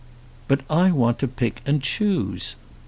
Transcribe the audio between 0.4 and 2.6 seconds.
"But I want to pick and choose.